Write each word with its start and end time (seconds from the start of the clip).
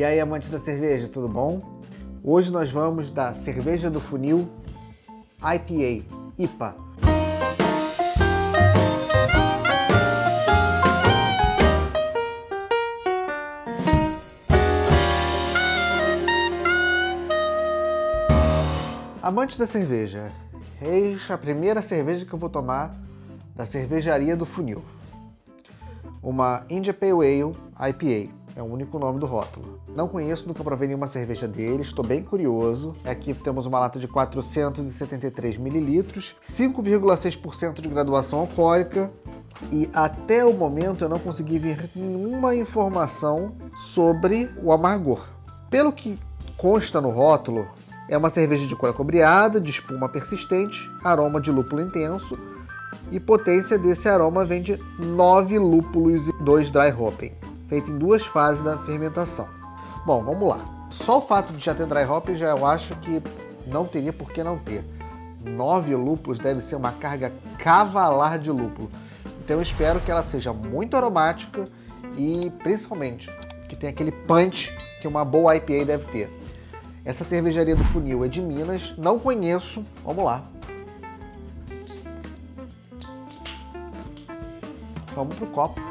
E 0.00 0.02
aí, 0.02 0.18
amantes 0.18 0.48
da 0.48 0.56
cerveja, 0.56 1.08
tudo 1.08 1.28
bom? 1.28 1.60
Hoje 2.24 2.50
nós 2.50 2.72
vamos 2.72 3.10
da 3.10 3.34
cerveja 3.34 3.90
do 3.90 4.00
funil 4.00 4.48
IPA, 5.38 6.06
IPA. 6.38 6.74
Amantes 19.22 19.58
da 19.58 19.66
cerveja, 19.66 20.32
eis 20.80 21.30
a 21.30 21.36
primeira 21.36 21.82
cerveja 21.82 22.24
que 22.24 22.32
eu 22.32 22.38
vou 22.38 22.48
tomar 22.48 22.96
da 23.54 23.66
cervejaria 23.66 24.34
do 24.34 24.46
funil. 24.46 24.82
Uma 26.22 26.64
India 26.70 26.94
Pale 26.94 27.12
Ale 27.76 27.90
IPA. 27.90 28.39
É 28.56 28.62
o 28.62 28.64
único 28.64 28.98
nome 28.98 29.20
do 29.20 29.26
rótulo. 29.26 29.80
Não 29.94 30.08
conheço, 30.08 30.48
nunca 30.48 30.64
provei 30.64 30.88
nenhuma 30.88 31.06
cerveja 31.06 31.46
deles, 31.46 31.86
estou 31.86 32.04
bem 32.04 32.22
curioso. 32.22 32.94
Aqui 33.04 33.32
temos 33.32 33.66
uma 33.66 33.78
lata 33.78 33.98
de 33.98 34.08
473 34.08 35.56
ml, 35.56 36.02
5,6% 36.42 37.80
de 37.80 37.88
graduação 37.88 38.40
alcoólica 38.40 39.10
e 39.70 39.88
até 39.92 40.44
o 40.44 40.52
momento 40.52 41.04
eu 41.04 41.08
não 41.08 41.18
consegui 41.18 41.58
ver 41.58 41.90
nenhuma 41.94 42.54
informação 42.54 43.54
sobre 43.74 44.50
o 44.62 44.72
amargor. 44.72 45.28
Pelo 45.68 45.92
que 45.92 46.18
consta 46.56 47.00
no 47.00 47.10
rótulo, 47.10 47.68
é 48.08 48.16
uma 48.16 48.30
cerveja 48.30 48.66
de 48.66 48.74
cor 48.74 48.92
cobreada, 48.92 49.60
de 49.60 49.70
espuma 49.70 50.08
persistente, 50.08 50.90
aroma 51.04 51.40
de 51.40 51.50
lúpulo 51.50 51.80
intenso 51.80 52.36
e 53.12 53.20
potência 53.20 53.78
desse 53.78 54.08
aroma 54.08 54.44
vem 54.44 54.60
de 54.60 54.76
9 54.98 55.58
lúpulos 55.58 56.28
e 56.28 56.32
2 56.42 56.70
dry 56.70 56.90
hopping 56.92 57.32
feito 57.70 57.90
em 57.90 57.96
duas 57.96 58.26
fases 58.26 58.62
da 58.64 58.76
fermentação. 58.76 59.48
Bom, 60.04 60.22
vamos 60.22 60.46
lá. 60.46 60.58
Só 60.90 61.18
o 61.18 61.22
fato 61.22 61.52
de 61.52 61.64
já 61.64 61.72
ter 61.72 61.86
dry 61.86 62.04
hop 62.04 62.30
já 62.30 62.48
eu 62.48 62.66
acho 62.66 62.96
que 62.96 63.22
não 63.64 63.86
teria 63.86 64.12
por 64.12 64.32
que 64.32 64.42
não 64.42 64.58
ter. 64.58 64.84
Nove 65.42 65.94
lúpulos 65.94 66.38
deve 66.38 66.60
ser 66.60 66.74
uma 66.74 66.90
carga 66.90 67.32
cavalar 67.58 68.40
de 68.40 68.50
lúpulo. 68.50 68.90
Então 69.42 69.56
eu 69.56 69.62
espero 69.62 70.00
que 70.00 70.10
ela 70.10 70.22
seja 70.22 70.52
muito 70.52 70.96
aromática 70.96 71.68
e 72.18 72.50
principalmente 72.58 73.30
que 73.68 73.76
tenha 73.76 73.92
aquele 73.92 74.10
punch 74.10 74.76
que 75.00 75.06
uma 75.06 75.24
boa 75.24 75.56
IPA 75.56 75.84
deve 75.84 76.04
ter. 76.10 76.40
Essa 77.04 77.24
cervejaria 77.24 77.76
do 77.76 77.84
funil 77.84 78.24
é 78.24 78.28
de 78.28 78.42
Minas, 78.42 78.92
não 78.98 79.18
conheço. 79.18 79.86
Vamos 80.04 80.24
lá. 80.24 80.44
Vamos 85.14 85.36
pro 85.36 85.46
copo. 85.46 85.89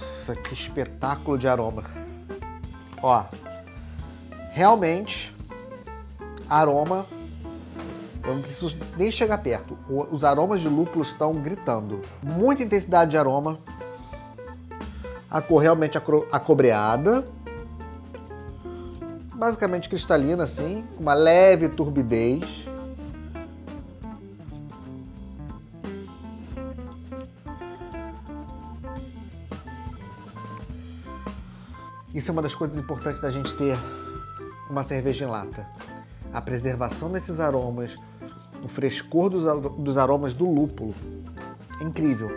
Nossa, 0.00 0.34
que 0.34 0.54
espetáculo 0.54 1.36
de 1.36 1.46
aroma. 1.46 1.84
Ó, 3.02 3.22
realmente, 4.50 5.34
aroma, 6.48 7.04
eu 8.24 8.34
não 8.34 8.40
preciso 8.40 8.78
nem 8.96 9.10
chegar 9.10 9.36
perto. 9.38 9.76
Os 10.10 10.24
aromas 10.24 10.62
de 10.62 10.70
lúpulo 10.70 11.02
estão 11.02 11.34
gritando. 11.34 12.00
Muita 12.22 12.62
intensidade 12.62 13.10
de 13.10 13.18
aroma. 13.18 13.58
A 15.30 15.42
cor 15.42 15.60
realmente 15.60 15.98
acobreada. 15.98 17.22
Basicamente 19.34 19.86
cristalina, 19.86 20.44
assim, 20.44 20.82
com 20.96 21.02
uma 21.02 21.14
leve 21.14 21.68
turbidez. 21.68 22.66
Isso 32.14 32.30
é 32.30 32.32
uma 32.32 32.42
das 32.42 32.54
coisas 32.54 32.76
importantes 32.76 33.22
da 33.22 33.30
gente 33.30 33.54
ter 33.54 33.78
uma 34.68 34.82
cerveja 34.82 35.24
em 35.24 35.28
lata. 35.28 35.66
A 36.32 36.40
preservação 36.40 37.10
desses 37.10 37.38
aromas, 37.38 37.96
o 38.62 38.68
frescor 38.68 39.30
dos, 39.30 39.96
aromas 39.96 40.34
do 40.34 40.48
lúpulo. 40.50 40.94
É 41.80 41.84
incrível. 41.84 42.30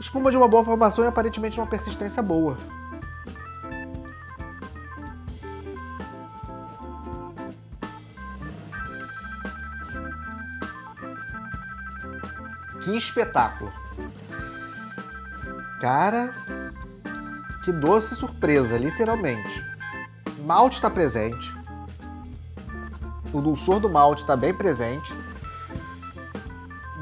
Espuma 0.00 0.30
de 0.30 0.36
uma 0.36 0.48
boa 0.48 0.64
formação 0.64 1.04
e 1.04 1.08
aparentemente 1.08 1.58
uma 1.58 1.66
persistência 1.66 2.22
boa. 2.22 2.56
Que 12.82 12.96
espetáculo! 12.96 13.72
Cara, 15.80 16.32
que 17.66 17.72
doce 17.72 18.14
surpresa, 18.14 18.78
literalmente. 18.78 19.60
Malte 20.44 20.74
está 20.74 20.88
presente. 20.88 21.52
O 23.32 23.40
dulçor 23.40 23.80
do 23.80 23.90
malte 23.90 24.20
está 24.20 24.36
bem 24.36 24.54
presente. 24.54 25.12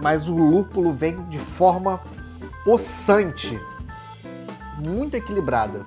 Mas 0.01 0.27
o 0.27 0.35
lúpulo 0.35 0.95
vem 0.95 1.23
de 1.29 1.39
forma 1.39 2.01
possante. 2.65 3.61
Muito 4.79 5.15
equilibrada. 5.19 5.85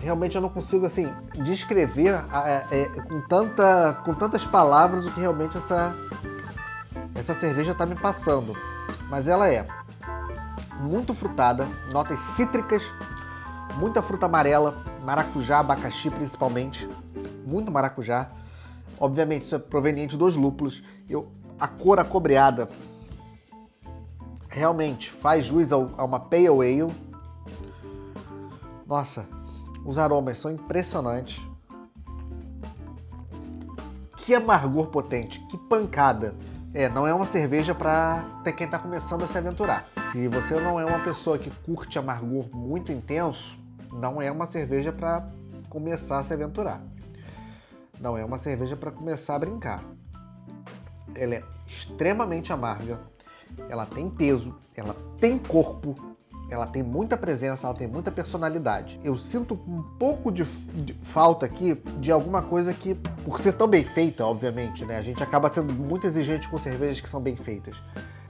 Realmente 0.00 0.34
eu 0.34 0.40
não 0.40 0.48
consigo 0.48 0.86
assim 0.86 1.12
descrever 1.44 2.24
é, 2.70 2.80
é, 2.80 2.84
com, 2.86 3.20
tanta, 3.20 4.00
com 4.02 4.14
tantas 4.14 4.46
palavras 4.46 5.04
o 5.04 5.12
que 5.12 5.20
realmente 5.20 5.58
essa, 5.58 5.94
essa 7.14 7.34
cerveja 7.34 7.72
está 7.72 7.84
me 7.84 7.96
passando. 7.96 8.56
Mas 9.10 9.28
ela 9.28 9.46
é 9.46 9.66
muito 10.80 11.14
frutada, 11.14 11.66
notas 11.92 12.18
cítricas, 12.18 12.82
muita 13.76 14.02
fruta 14.02 14.26
amarela, 14.26 14.76
maracujá, 15.04 15.60
abacaxi 15.60 16.10
principalmente, 16.10 16.88
muito 17.46 17.70
maracujá. 17.70 18.30
Obviamente 18.98 19.42
isso 19.42 19.54
é 19.54 19.58
proveniente 19.58 20.16
dos 20.16 20.36
lúpulos. 20.36 20.82
Eu, 21.08 21.28
a 21.58 21.68
cor 21.68 21.98
acobreada 21.98 22.68
realmente 24.48 25.10
faz 25.10 25.46
jus 25.46 25.72
ao, 25.72 25.90
a 25.96 26.04
uma 26.04 26.20
Pale 26.20 26.48
Ale. 26.48 26.92
Nossa, 28.86 29.26
os 29.84 29.98
aromas 29.98 30.38
são 30.38 30.50
impressionantes. 30.50 31.44
Que 34.18 34.34
amargor 34.34 34.86
potente, 34.86 35.40
que 35.48 35.58
pancada. 35.58 36.34
É, 36.74 36.88
não 36.88 37.06
é 37.06 37.14
uma 37.14 37.24
cerveja 37.24 37.72
para 37.72 38.24
quem 38.56 38.64
está 38.64 38.80
começando 38.80 39.22
a 39.22 39.28
se 39.28 39.38
aventurar. 39.38 39.88
Se 40.10 40.26
você 40.26 40.58
não 40.58 40.80
é 40.80 40.84
uma 40.84 40.98
pessoa 40.98 41.38
que 41.38 41.48
curte 41.48 42.00
amargor 42.00 42.50
muito 42.52 42.90
intenso, 42.90 43.56
não 43.92 44.20
é 44.20 44.28
uma 44.28 44.44
cerveja 44.44 44.92
para 44.92 45.24
começar 45.70 46.18
a 46.18 46.24
se 46.24 46.34
aventurar. 46.34 46.82
Não 48.00 48.18
é 48.18 48.24
uma 48.24 48.36
cerveja 48.36 48.74
para 48.74 48.90
começar 48.90 49.36
a 49.36 49.38
brincar. 49.38 49.84
Ela 51.14 51.36
é 51.36 51.44
extremamente 51.64 52.52
amarga, 52.52 52.98
ela 53.68 53.86
tem 53.86 54.10
peso, 54.10 54.58
ela 54.76 54.96
tem 55.20 55.38
corpo, 55.38 56.13
ela 56.50 56.66
tem 56.66 56.82
muita 56.82 57.16
presença, 57.16 57.66
ela 57.66 57.74
tem 57.74 57.88
muita 57.88 58.10
personalidade. 58.10 59.00
Eu 59.02 59.16
sinto 59.16 59.54
um 59.66 59.82
pouco 59.98 60.30
de, 60.30 60.44
de, 60.44 60.92
falta 61.02 61.46
aqui 61.46 61.74
de 61.98 62.12
alguma 62.12 62.42
coisa 62.42 62.72
que, 62.74 62.94
por 63.24 63.38
ser 63.38 63.52
tão 63.52 63.66
bem 63.66 63.82
feita, 63.82 64.24
obviamente, 64.24 64.84
né? 64.84 64.98
A 64.98 65.02
gente 65.02 65.22
acaba 65.22 65.48
sendo 65.48 65.72
muito 65.72 66.06
exigente 66.06 66.48
com 66.48 66.58
cervejas 66.58 67.00
que 67.00 67.08
são 67.08 67.20
bem 67.20 67.34
feitas. 67.34 67.76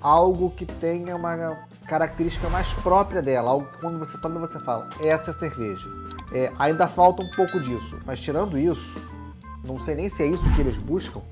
Algo 0.00 0.50
que 0.50 0.66
tenha 0.66 1.16
uma 1.16 1.66
característica 1.86 2.48
mais 2.48 2.72
própria 2.74 3.22
dela, 3.22 3.50
algo 3.50 3.66
que 3.66 3.78
quando 3.78 3.98
você 3.98 4.19
toma 4.19 4.38
você 4.38 4.60
fala, 4.60 4.88
essa 5.03 5.30
é 5.30 5.34
a 5.34 5.38
cerveja. 5.38 5.88
É, 6.32 6.53
ainda 6.58 6.86
falta 6.86 7.24
um 7.24 7.30
pouco 7.30 7.60
disso, 7.60 7.98
mas 8.04 8.20
tirando 8.20 8.58
isso, 8.58 9.00
não 9.65 9.78
sei 9.80 9.94
nem 9.94 10.09
se 10.09 10.22
é 10.22 10.27
isso 10.27 10.42
que 10.54 10.60
eles 10.60 10.77
buscam, 10.77 11.22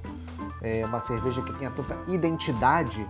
é 0.63 0.85
uma 0.87 1.01
cerveja 1.01 1.43
que 1.43 1.53
tenha 1.55 1.71
tanta 1.71 1.99
identidade 2.11 3.07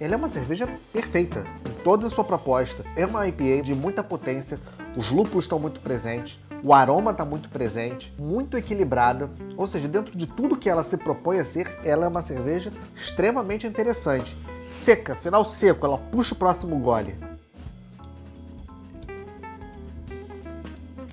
ela 0.00 0.14
é 0.14 0.16
uma 0.16 0.30
cerveja 0.30 0.66
perfeita 0.90 1.44
em 1.68 1.82
toda 1.84 2.06
a 2.06 2.10
sua 2.10 2.24
proposta. 2.24 2.82
É 2.96 3.04
uma 3.04 3.28
IPA 3.28 3.62
de 3.62 3.74
muita 3.74 4.02
potência, 4.02 4.58
os 4.96 5.10
lúpulos 5.10 5.44
estão 5.44 5.58
muito 5.58 5.78
presentes, 5.80 6.40
o 6.64 6.72
aroma 6.72 7.10
está 7.10 7.22
muito 7.22 7.50
presente, 7.50 8.12
muito 8.18 8.56
equilibrada. 8.56 9.28
Ou 9.58 9.66
seja, 9.66 9.86
dentro 9.86 10.16
de 10.16 10.26
tudo 10.26 10.56
que 10.56 10.70
ela 10.70 10.82
se 10.82 10.96
propõe 10.96 11.38
a 11.38 11.44
ser, 11.44 11.78
ela 11.84 12.06
é 12.06 12.08
uma 12.08 12.22
cerveja 12.22 12.72
extremamente 12.96 13.66
interessante. 13.66 14.34
Seca, 14.62 15.14
final 15.14 15.44
seco, 15.44 15.84
ela 15.84 15.98
puxa 15.98 16.34
o 16.34 16.38
próximo 16.38 16.78
gole. 16.78 17.14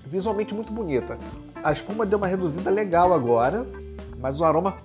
Visualmente 0.06 0.54
muito 0.54 0.72
bonita. 0.72 1.20
A 1.62 1.74
espuma 1.74 2.06
deu 2.06 2.18
uma 2.18 2.28
reduzida 2.28 2.70
legal 2.70 3.14
agora, 3.14 3.68
mas 4.18 4.40
o 4.40 4.46
aroma 4.46 4.78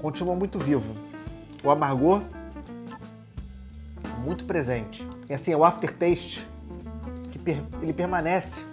continua 0.00 0.34
muito 0.34 0.58
vivo. 0.58 0.94
O 1.62 1.70
amargor 1.70 2.22
muito 4.20 4.44
presente. 4.44 5.06
E 5.28 5.34
assim, 5.34 5.54
o 5.54 5.64
aftertaste, 5.64 6.46
que 7.30 7.38
per 7.38 7.62
ele 7.82 7.92
permanece 7.92 8.64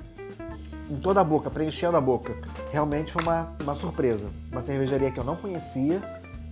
em 0.89 0.95
toda 0.97 1.21
a 1.21 1.23
boca, 1.23 1.49
preenchendo 1.49 1.97
a 1.97 2.01
boca. 2.01 2.35
Realmente 2.71 3.11
foi 3.11 3.23
uma, 3.23 3.55
uma 3.61 3.75
surpresa. 3.75 4.27
Uma 4.51 4.61
cervejaria 4.61 5.11
que 5.11 5.19
eu 5.19 5.23
não 5.23 5.35
conhecia. 5.35 6.01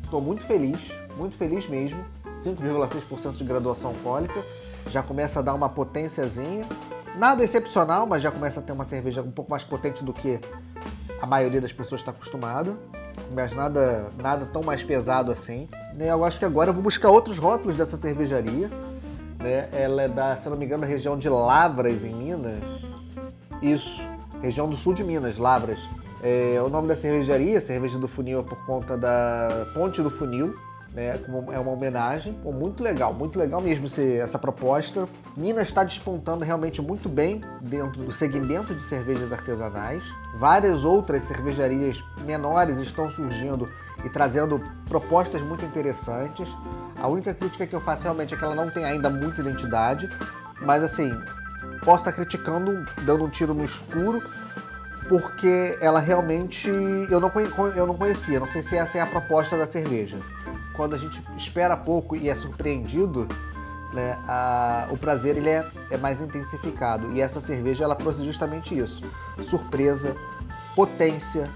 Estou 0.04 0.22
muito 0.22 0.44
feliz, 0.44 0.80
muito 1.18 1.36
feliz 1.38 1.68
mesmo. 1.68 2.04
5,6% 2.44 3.34
de 3.34 3.44
graduação 3.44 3.92
alcoólica. 3.92 4.44
Já 4.88 5.02
começa 5.02 5.40
a 5.40 5.42
dar 5.42 5.54
uma 5.54 5.70
potênciazinha. 5.70 6.66
Nada 7.18 7.44
excepcional, 7.44 8.06
mas 8.06 8.22
já 8.22 8.32
começa 8.32 8.60
a 8.60 8.64
ter 8.64 8.74
uma 8.74 8.84
cerveja 8.84 9.22
um 9.22 9.32
pouco 9.32 9.50
mais 9.50 9.64
potente 9.64 10.04
do 10.04 10.12
que 10.12 10.40
a 11.22 11.26
maioria 11.26 11.62
das 11.62 11.72
pessoas 11.72 12.02
está 12.02 12.12
acostumada. 12.12 12.76
Mas 13.34 13.54
nada, 13.56 14.12
nada 14.18 14.46
tão 14.46 14.64
mais 14.64 14.84
pesado 14.84 15.32
assim. 15.32 15.68
Né, 15.96 16.10
eu 16.10 16.24
acho 16.24 16.40
que 16.40 16.46
agora 16.46 16.70
eu 16.70 16.74
vou 16.74 16.84
buscar 16.84 17.10
outros 17.10 17.38
rótulos 17.38 17.78
dessa 17.78 17.98
cervejaria. 17.98 18.70
Né? 19.40 19.70
Ela 19.72 20.04
é 20.04 20.08
da, 20.08 20.38
se 20.38 20.50
não 20.50 20.58
me 20.58 20.66
engano, 20.66 20.82
da 20.82 20.88
região 20.88 21.18
de 21.18 21.30
Lavras, 21.30 22.04
em 22.04 22.14
Minas. 22.14 22.64
Isso, 23.62 24.02
região 24.42 24.68
do 24.68 24.76
sul 24.76 24.94
de 24.94 25.04
Minas, 25.04 25.38
Lavras. 25.38 25.80
É, 26.22 26.60
o 26.62 26.70
nome 26.70 26.88
da 26.88 26.96
cervejaria, 26.96 27.62
Cerveja 27.62 28.00
do 28.00 28.08
Funil, 28.08 28.40
é 28.40 28.44
por 28.44 28.58
conta 28.66 28.98
da 28.98 29.68
Ponte 29.74 30.02
do 30.02 30.10
Funil, 30.10 30.56
né? 30.96 31.20
É 31.52 31.60
uma 31.60 31.72
homenagem. 31.72 32.34
Pô, 32.42 32.52
muito 32.52 32.82
legal, 32.82 33.14
muito 33.14 33.38
legal 33.38 33.62
mesmo 33.62 33.86
essa 33.86 34.40
proposta. 34.40 35.08
Minas 35.36 35.68
está 35.68 35.84
despontando 35.84 36.46
realmente 36.46 36.82
muito 36.82 37.10
bem 37.10 37.42
dentro 37.62 38.04
do 38.04 38.12
segmento 38.12 38.74
de 38.74 38.82
cervejas 38.82 39.32
artesanais. 39.32 40.02
Várias 40.38 40.86
outras 40.86 41.24
cervejarias 41.24 42.02
menores 42.26 42.78
estão 42.78 43.10
surgindo 43.10 43.70
e 44.06 44.10
trazendo 44.10 44.62
propostas 44.88 45.42
muito 45.42 45.66
interessantes. 45.66 46.48
A 46.98 47.08
única 47.08 47.34
crítica 47.34 47.68
que 47.68 47.76
eu 47.76 47.82
faço 47.82 48.04
realmente 48.04 48.34
é 48.34 48.38
que 48.38 48.44
ela 48.44 48.56
não 48.56 48.72
tem 48.72 48.86
ainda 48.86 49.10
muita 49.10 49.42
identidade, 49.42 50.10
mas 50.62 50.82
assim, 50.82 51.12
posso 51.84 52.08
estar 52.08 52.14
criticando, 52.14 52.86
dando 53.02 53.26
um 53.26 53.30
tiro 53.30 53.54
no 53.54 53.66
escuro, 53.66 54.24
porque 55.10 55.78
ela 55.82 56.00
realmente 56.00 56.70
eu 56.70 57.20
não, 57.20 57.32
eu 57.76 57.86
não 57.86 57.96
conhecia. 57.96 58.40
Não 58.40 58.48
sei 58.50 58.64
se 58.64 58.78
essa 58.78 58.98
é 58.98 59.02
a 59.02 59.06
proposta 59.06 59.58
da 59.58 59.68
cerveja. 59.68 60.18
Quando 60.76 60.96
a 60.96 60.98
gente 60.98 61.22
espera 61.38 61.76
pouco 61.78 62.16
e 62.16 62.30
é 62.30 62.36
surpreendido, 62.36 63.28
né, 63.94 64.18
a, 64.28 64.88
o 64.92 64.98
prazer 64.98 65.38
ele 65.38 65.50
é, 65.50 65.66
é 65.90 65.98
mais 65.98 66.22
intensificado. 66.22 67.12
E 67.12 67.22
essa 67.22 67.40
cerveja 67.40 67.84
ela 67.84 67.96
trouxe 67.96 68.24
justamente 68.24 68.78
isso: 68.78 69.04
surpresa, 69.50 70.16
potência, 70.76 71.50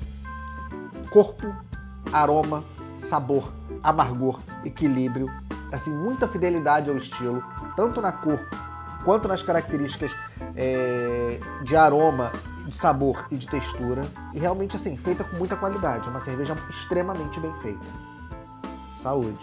corpo, 1.12 1.54
aroma, 2.12 2.64
sabor, 2.98 3.52
amargor, 3.84 4.40
equilíbrio, 4.64 5.28
assim 5.72 5.92
muita 5.92 6.28
fidelidade 6.28 6.90
ao 6.90 6.98
estilo, 6.98 7.44
tanto 7.76 8.02
na 8.02 8.12
cor 8.12 8.40
quanto 9.04 9.28
nas 9.28 9.42
características 9.42 10.12
é, 10.56 11.40
de 11.64 11.76
aroma, 11.76 12.32
de 12.66 12.76
sabor 12.76 13.26
e 13.32 13.36
de 13.36 13.48
textura. 13.48 14.04
E 14.34 14.40
realmente 14.40 14.76
assim, 14.76 14.96
feita 14.98 15.24
com 15.24 15.38
muita 15.38 15.56
qualidade. 15.56 16.08
É 16.08 16.10
uma 16.10 16.20
cerveja 16.20 16.56
extremamente 16.70 17.40
bem 17.40 17.54
feita. 17.62 17.86
Saúde! 19.00 19.40